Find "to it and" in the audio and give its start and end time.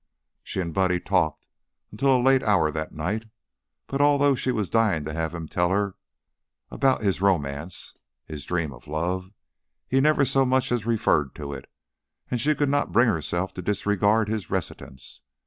11.35-12.41